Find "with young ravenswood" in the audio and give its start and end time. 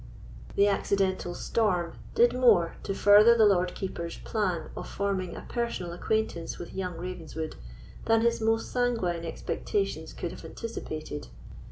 6.57-7.55